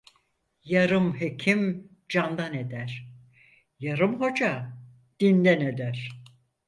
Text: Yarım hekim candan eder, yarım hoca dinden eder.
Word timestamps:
Yarım 0.63 1.19
hekim 1.21 1.89
candan 2.09 2.53
eder, 2.53 3.09
yarım 3.79 4.19
hoca 4.21 4.77
dinden 5.19 5.61
eder. 5.61 6.11